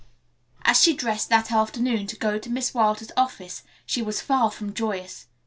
[0.63, 4.73] As she dressed that afternoon to go to Miss Wilder's office she was far from
[4.73, 5.27] joyous.